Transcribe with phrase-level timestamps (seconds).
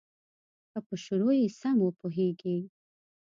[0.71, 2.57] که په شروع یې سم وپوهیږې.